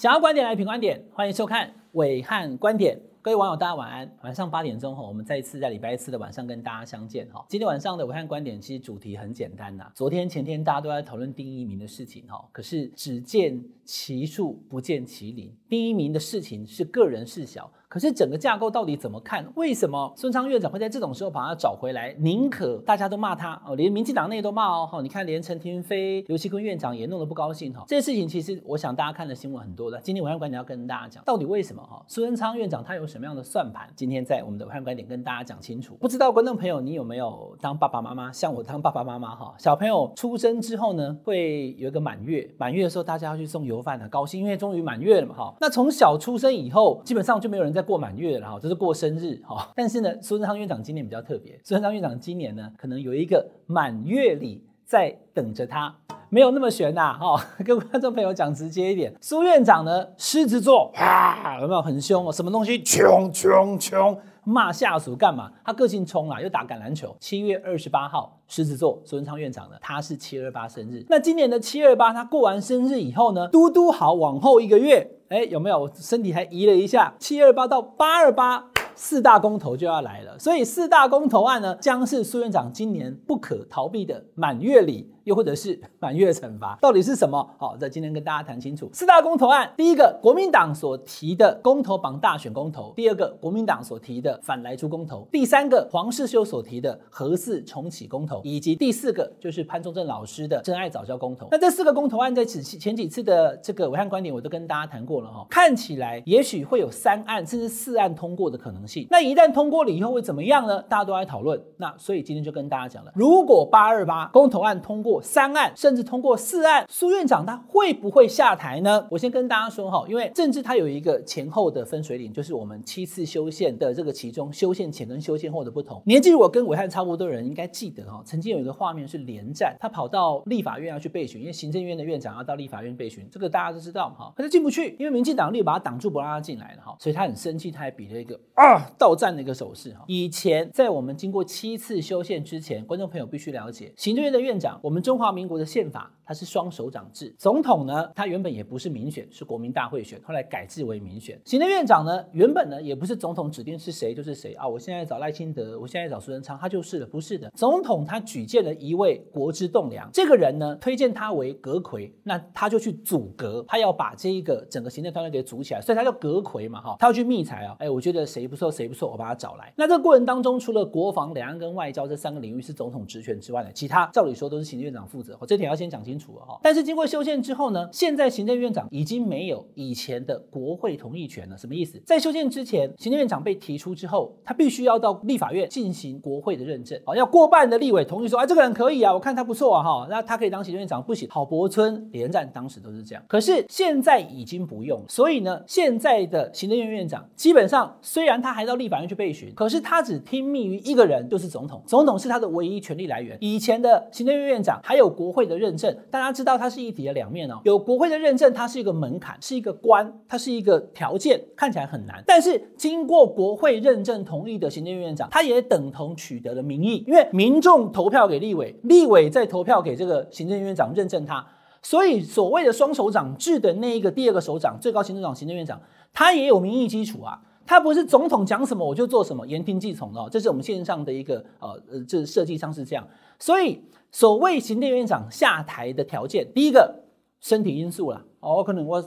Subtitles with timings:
[0.00, 2.98] 想要观点来评观点，欢迎收看伟汉观点。
[3.20, 4.10] 各位网友，大家晚安。
[4.22, 7.44] 晚上八点钟哈，我们再一次在礼拜四的晚上跟大家相见哈。
[7.50, 9.92] 今天晚上的武汉观点其实主题很简单呐。
[9.94, 15.54] 昨天前天大家都在讨论第一名的事情哈，可是只见其树不见其林。
[15.68, 17.70] 第一名的事情是个人事小。
[17.90, 19.44] 可是整个架构到底怎么看？
[19.56, 22.14] 为什么孙昌院长会在这种时候把他找回来？
[22.20, 24.88] 宁可大家都骂他哦，连民进党内都骂哦。
[24.88, 27.82] 好，你看连陈亭妃、刘锡坤院长也弄得不高兴哈。
[27.88, 30.00] 这些事情其实我想大家看的新闻很多的。
[30.04, 32.00] 今天暐瀚观点要跟大家讲，到底为什么哈？
[32.06, 33.88] 孙昌院长他有什么样的算盘？
[33.96, 35.96] 今天在我们的暐瀚观点跟大家讲清楚。
[35.96, 38.30] 不知道观众朋友你有没有当爸爸妈妈？
[38.30, 45.52] 像我当爸爸妈妈哈，小朋友出生之后呢，会有一个满月，满月的时候大家要去送油饭，很高兴，因为终于满月了嘛哈。
[45.60, 49.70] 那从小出生以后，基本上就没有人在过满月了哈，这是过生日哈。
[49.74, 55.94] 但是呢，孙昌院长今年比较特别，孙昌院长今年呢，可能有一个满月礼在等着他，
[56.28, 57.44] 没有那么悬呐哈。
[57.64, 62.32] 跟观众朋友讲直接一点，苏院长呢，狮子座，哇，有没有很凶哦？
[62.32, 65.52] 什么东西冲冲冲，骂下属干嘛？
[65.64, 67.14] 他个性冲啊，又打橄榄球。
[67.20, 71.06] 七月二十八号，狮子座，孙昌院长呢，他是七二八生日。
[71.08, 75.08] 那今年的七二八，他过完生日以后呢，嘟嘟好，往后一个月。
[75.28, 75.88] 哎，有没有？
[75.94, 78.64] 身体还移了一下，七二八到八二八，
[78.96, 80.36] 四大公投就要来了。
[80.36, 85.08] 所以四大公投案呢，将是苏院长今年不可逃避的满月礼。
[85.30, 87.48] 又或者是 满月惩罚，到底是什么？
[87.56, 88.90] 好，在今天跟大家谈清楚。
[88.92, 101.46] 四大公投案，第一个国民党所提的公投榜大选公投，第二个国民党所提的反莱猪公投，第三个黄世修所提的核四重启公投，以及第四个就是潘忠正老师的真爱早教公投。
[101.52, 105.46] 那这四个公投案在此前几次的这个暐瀚观点，我都跟大家谈过了哈。
[105.48, 109.06] 看起来也许会有三案甚至四案通过的可能性。
[109.08, 110.82] 那一旦通过了以后会怎么样呢？
[110.82, 111.62] 大家都在讨论。
[111.76, 115.19] 那所以今天就跟大家讲了，如果八二八公投案通过。
[115.22, 119.06] 三案甚至通过四案，苏院长他会不会下台呢？
[119.10, 126.02] 我先跟大家说哈，因为政治它有一个前后的分水岭，就是我们七次修宪的这个其中修宪前跟修宪后的不同。
[126.06, 140.04] 年纪如果跟伟汉差不多的人应该记得哈，曾经有一个画面是连战，他跑到立法院要去备询，因为行政院的院长要到立法院备询，这个大家都知道哈，可是进不去，因为民进党立把他挡住，不让他进来了哈，所以他很生气，他还比了一个啊倒赞的一个手势哈。
[140.06, 147.34] 以前在我们经过七次修宪之前，观众朋友必须了解，行政院的院长，我们中华民国的宪法，它是双首长制。
[147.38, 151.40] 总统呢，他原本也不是民选，是国民大会选，后来改制为民选。
[151.44, 154.66] 行政院长呢，原本呢也不是总统指定是谁就是谁啊。
[154.66, 157.50] 我现在找赖清德，我现在找苏贞昌，他就是了，不是的。
[157.54, 166.96] 总统他举荐了一位国之栋梁，这个人呢推荐他为阁揆，那他就去组阁，他要把这一个整个行政团队给组起来，所以他叫阁揆嘛哈。
[166.98, 169.72] 他要去密才啊，哎，我觉得谁不错谁不错，我把他找来。
[169.76, 175.38] 那这个过程当中，除了国防、两岸跟外交这三个领域是总统职权之外呢，其他照理说都是行政院长负责。
[175.46, 176.58] 这点要先讲清楚了哈。
[176.62, 181.56] 但是经过修宪之后呢，现在行政院长已经没有以前的国会同意权了。
[181.56, 182.00] 什么意思？
[182.04, 191.00] 在修宪之前，行政院长被提出之后，他必须要到立法院进行国会的认证，好，要过半的立委同意说，哎，这个人可以啊，我看他不错啊，哈，那他可以当行政院长。
[191.00, 193.24] 不行，郝柏村连战当时都是这样。
[193.26, 201.82] 可是现在已经不用，所以呢，现在的行政院院长基本上虽然他还到立法院去备询，可是他只听命于一个人，就是总统。
[201.86, 203.38] 总统是他的唯一权力来源。
[203.40, 207.60] 以前的行政院院长还有国会的认证，大家知道它是一体的两面哦。
[207.64, 212.22] 有国会的认证，它是一个门槛，是一个关，它是一个条件，看起来很难。
[212.26, 221.46] 但是经过国会认证同意的行政院院长，他也等同取得了民意，因为民众投票给立委，立委再投票给这个行政院长认证他。
[221.82, 225.80] 所以所谓的双手掌制的那一个第二个首长，最高行政长、行政院长，
[226.12, 227.40] 他也有民意基础啊。
[227.66, 230.28] 他不是总统讲什么我就做什么，言听计从的哦。
[230.30, 233.06] 这是我们线上的一个呃呃，这设计上是这样。
[233.38, 233.80] 所以。
[234.12, 237.04] 所谓行政院长下台的条件，第一个
[237.40, 239.02] 身体因素啦，哦，可能我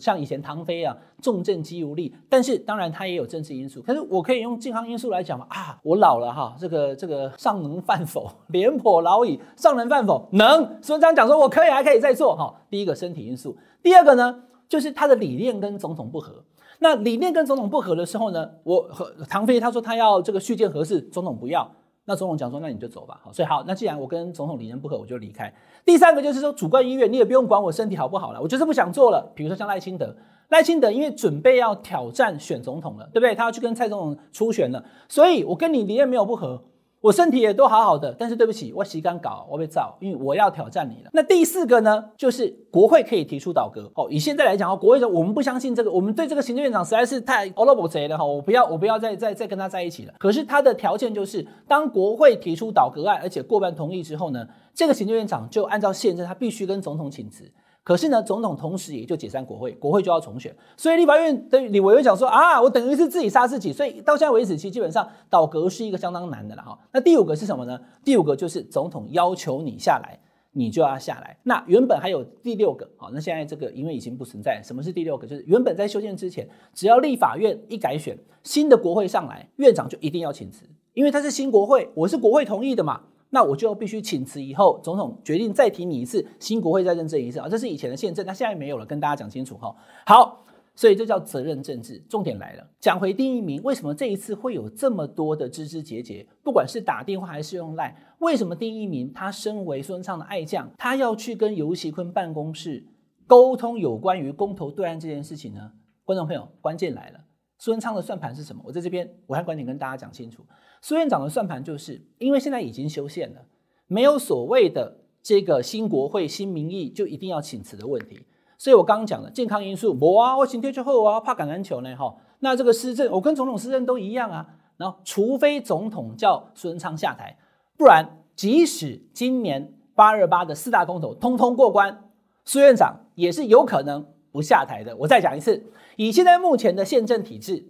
[0.00, 3.80] 像以前唐飞啊，重症肌无力，但是当然他也有政治因素。
[3.82, 8.28] 可是我可以用健康因素来讲嘛，啊，我老了哈，这个这个尚能饭否？
[8.48, 10.28] 廉颇老矣，尚能饭否？
[10.32, 10.82] 能。
[10.82, 12.54] 所以这样讲说我可以还可以再做哈。
[12.70, 16.42] 第一个身体因素，第二个呢，就是他的理念跟总统不合。
[16.80, 21.70] 那理念跟总统不合的时候呢，我和唐飞他说他要这个续建合适，总统不要。
[22.06, 23.20] 那总统讲说，那你就走吧。
[23.22, 25.52] 好，所以好，那既然我跟总统理念不合，我就离开。
[25.84, 29.32] 第三个就是说，主观意愿，你也不用管我身体好不好了，我就是不想做了。
[29.34, 30.14] 比如说像赖清德，
[30.50, 33.34] 赖清德因为准备要挑战选总统了，对不对？
[33.34, 36.62] 他要去跟蔡总统初选了，所以我跟你理念没有不合。
[37.04, 41.10] 我身体也都好好的，但是对不起，我洗干搞，我被造，因为我要挑战你了。
[41.12, 43.92] 那第四个呢，就是国会可以提出倒阁。
[43.94, 50.14] 哦，以现在来讲哦，国会说我们不相信这个，我们对这个行政院长实在是太欧罗巴贼了哈，我不要，我不要再再再跟他在一起了。
[50.18, 57.44] 可是他的条件就是，当国会提出倒阁案，而且过半同意之后呢，这个行政院长就按照宪政，他必须跟总统请辞。
[57.84, 66.78] 可是呢，总统同时也就解散国会，国会就要重选，所以立法院的李委员讲说啊，我等于是自己杀自己，所以到现在为止，其实基本上倒阁是一个相当难的了哈。
[66.92, 67.78] 那第五个是什么呢？
[68.02, 70.18] 第五个就是总统要求你下来，
[70.52, 71.36] 你就要下来。
[71.42, 74.62] 那原本还有第六个，好，那现在这个因为已经不存在。
[74.64, 75.26] 什么是第六个？
[75.26, 80.64] 就是原本在修宪之前，只要立法院一改选，新的国会上来，院长就一定要请辞，
[80.94, 83.02] 因为他是新国会，我是国会同意的嘛。
[83.34, 89.74] 那我就必须请辞，以后总统决定再提你一次，新国会再认证一次啊，这是以前的宪政，那现在没有了，跟大家讲清楚哈。
[90.06, 90.46] 好，
[90.76, 91.98] 所以这叫责任政治。
[92.08, 96.24] 重点来了，讲回丁一鸣，为什么这一次会有这么多的枝枝节节？
[96.44, 102.86] 不管是打电话还是用赖，为什么丁一鸣他身为苏贞昌的爱将，他要去跟游锡堃办公室
[103.26, 105.72] 沟通有关于公投对案这件事情呢？
[106.04, 107.23] 观众朋友，关键来了。
[107.58, 108.62] 苏贞昌的算盘是什么？
[108.64, 110.44] 我在这边暐瀚观点跟大家讲清楚。
[110.82, 113.46] 苏院长的算盘就是因为现在已经修宪了，
[113.86, 118.26] 没有所谓的这个新国会新民意就一定要请辞的问题。
[118.58, 122.16] 所以我刚刚讲的健康因素，我啊，我请退休后啊，怕橄榄球呢哈。
[122.40, 124.46] 那这个施政，我跟总统施政都一样啊。
[124.76, 127.38] 然后除非总统叫苏贞昌下台，
[127.76, 132.10] 不然即使今年八二八的四大公投通通过关，
[132.44, 134.96] 苏院长也是有可能不下台的。
[134.96, 135.62] 我再讲一次。
[135.94, 137.64] 以现在目前的宪政体制，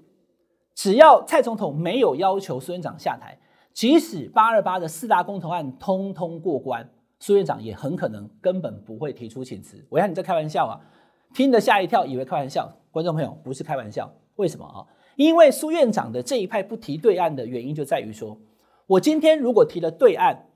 [0.74, 3.38] 只要蔡总统没有要求苏院长下台，
[3.74, 6.88] 即使八二八的四大公投案通通过关，
[7.18, 9.84] 苏院长也很可能根本不会提出请辞。
[9.90, 10.80] 我看你在开玩笑啊，
[11.34, 12.74] 听得吓一跳，以为开玩笑。
[12.90, 14.88] 观众朋友不是开玩笑，为什么啊？
[15.16, 18.40] 因为苏院长的这一派不提对案的原因就在于说，
[18.86, 20.46] 我今天如果提了对案。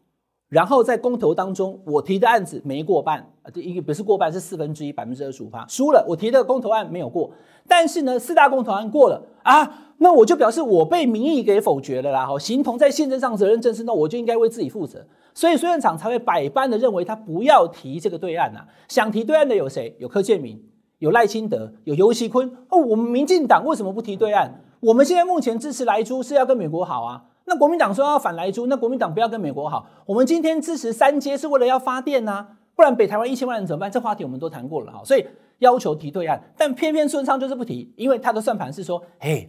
[0.48, 6.02] 然后在公投当中，我提的案子没过半啊，这一个不是过半，是四分之一，百分之二十五趴输了。
[6.08, 7.30] 我提的公投案没有过，
[7.66, 12.26] 但是呢，四大公投案过了啊，那我就表示我被民意给否决了啦。
[12.26, 15.06] 哈，形同在宪政上责任政治，那我就应该为自己负责。
[15.34, 18.66] 所以苏院长才会百般的认为他不要提这个对案呐、啊。
[18.88, 19.94] 想提对案的有谁？
[19.98, 20.58] 有柯建铭，
[20.98, 22.50] 有赖清德，有游锡堃。
[22.70, 24.62] 哦，我们民进党为什么不提对案？
[24.80, 27.24] 我们现在目前支持莱猪是要跟美国好啊。
[27.48, 29.86] 那国民党说要反莱猪，那国民党不要跟美国好。
[30.04, 32.46] 我们今天支持三阶是为了要发电呐、
[32.76, 33.90] 不然北台湾一千万人怎么办？
[33.90, 35.26] 这话题我们都谈过了哈，所以
[35.58, 39.48] 要求提对案，但偏偏苏贞昌就是不提，因为他的算盘是说，嘿，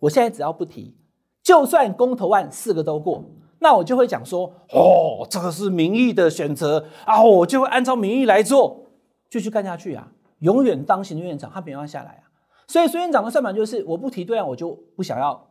[0.00, 0.96] 我现在只要不提，
[1.42, 3.24] 就算公投案四个都过，
[3.60, 8.86] 那我就会讲说，哦，这个是民意的选择啊，我就会按照民意来做，
[9.30, 10.08] 继续干下去啊，
[10.40, 12.26] 永远当行政院长，他没有下来啊。
[12.66, 15.45] 所以孙院长的算盘就是，我不提对案，我就不想要。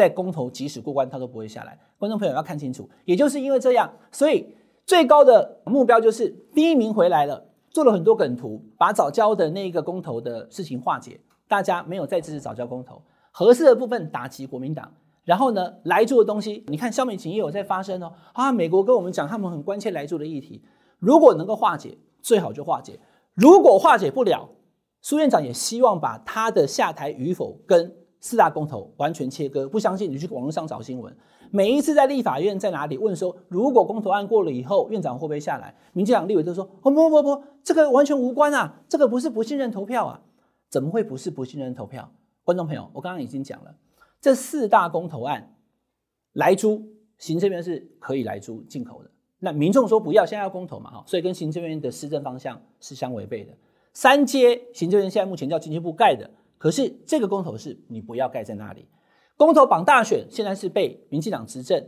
[0.00, 1.78] 在公投即使过关，他都不会下来。
[1.98, 4.46] 观众朋友要看清楚，也就是因为这样，所以
[4.86, 14.90] 最高的目标就是第一名回来了，做了很多梗图，把早教的那个公投的事情化解，大家没有再支持早教公投，合适的部分打击国民党，
[15.22, 20.62] 然后呢，莱猪的东西，你看萧美琴也有在发声哦，啊，美国跟我们讲他们很关切莱猪的议题，
[20.98, 22.98] 如果能够化解，最好就化解，
[23.34, 24.48] 如果化解不了，
[25.02, 27.99] 苏院长也希望把他的下台与否跟。
[28.20, 31.14] 四大公投完全切割，不相信你去网络上找新闻。
[31.50, 35.74] 每一次在立法院在哪里问说，如果公投案过了以后，院长会不会下来？
[35.94, 40.20] 民进党立委都说，哦不不不，这个完全无关啊，这个不是不信任投票啊，
[40.68, 42.12] 怎么会不是不信任投票？
[42.44, 43.74] 观众朋友，我刚刚已经讲了，
[44.20, 45.56] 这四大公投案，
[46.34, 46.82] 来租
[47.18, 53.52] 行政院是可以来租进口的，那民众说不要，现在要公投嘛哈，所以跟行政院的施政方向是相违背的。
[53.92, 56.30] 三阶行政院现在目前叫经济部盖的。
[56.60, 58.86] 可是这个公投是你不要盖在那里，
[59.38, 61.82] 公投绑大选现在是被民进党执政，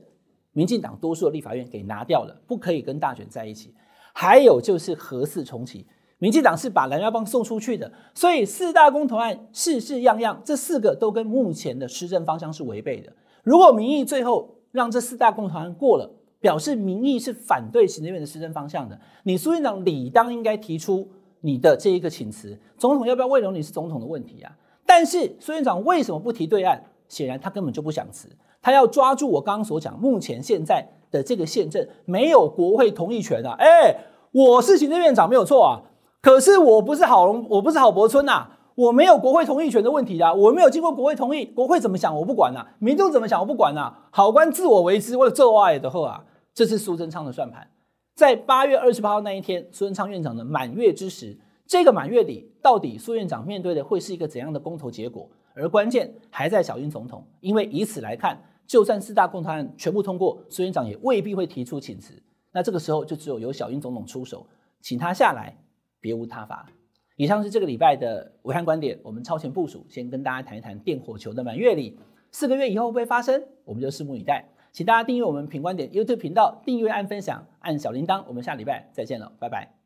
[0.52, 3.74] 民进党多数的立法院给拿掉了，不可以跟大选在一起。
[4.14, 5.86] 还有就是核四重启，
[6.16, 13.12] 民进党是把蓝耀邦送出去的，所以四大公投案事事样样，这四个都跟目前的施政方向是违背的。
[13.42, 16.10] 如果民意最后让这四大公投案过了，
[16.40, 21.10] 表示民意是反对行政院的施政方向的，你苏院长理当应该提出
[21.42, 24.50] 你的这一个请辞，总统要不要慰留你是总统的问题啊。
[24.86, 26.82] 但是孙院长为什么不提对案？
[27.08, 28.26] 显然他根本就不想辞，
[28.62, 33.54] 他要抓住我刚刚所讲，目前现在的这个宪政没有国会同意权啊！
[33.58, 33.94] 哎，
[34.32, 35.82] 我是行政院长没有错啊，
[36.22, 47.68] 可是我不是郝龙，我不是郝柏村呐，我没有国会同意权的问题啊，我没有经过国会同意，国会怎么想我不管呐，民众怎么想我不管呐，好官自我为之，为了做爱的后啊，这是苏贞昌的算盘，
[48.14, 51.38] 在八月二十八号那一天，苏贞昌院长的满月之时。
[51.66, 55.30] 这个满月里，到底苏院长面对的会是一个怎样的公投结果？
[55.54, 62.22] 而关键还在小英总统，因为以此来看，就算四大共同案全部通过，苏院长也未必会提出请辞。
[62.52, 64.46] 那这个时候就只有由小英总统出手，
[64.82, 65.56] 请他下来，
[65.98, 66.68] 别无他法。
[67.16, 71.98] 以上是这个礼拜的武汉观点，我们超前部署，先跟大家谈一谈电火球的满月礼，
[72.30, 73.42] 四个月以后会不会发生？
[73.64, 74.44] 我们就拭目以待。
[74.72, 78.24] 请大家订阅我们品观点 YouTube 频道，订阅、按分享、按小铃铛。
[78.26, 79.81] 我们下礼拜再见了，拜拜。